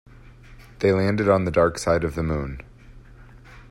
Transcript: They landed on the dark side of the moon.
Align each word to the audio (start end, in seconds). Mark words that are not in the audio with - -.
They 0.79 0.91
landed 0.93 1.29
on 1.29 1.45
the 1.45 1.51
dark 1.51 1.77
side 1.77 2.03
of 2.03 2.15
the 2.15 2.23
moon. 2.23 2.61